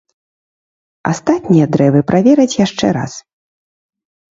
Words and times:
Астатнія 1.11 1.69
дрэвы 1.77 2.01
правераць 2.09 2.59
яшчэ 2.65 2.93
раз. 3.01 3.13